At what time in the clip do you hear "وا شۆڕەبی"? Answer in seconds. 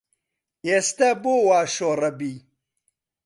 1.47-2.35